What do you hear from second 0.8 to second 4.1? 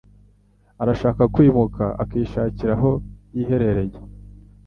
Arashaka kwimuka akishakira aho yiherereye.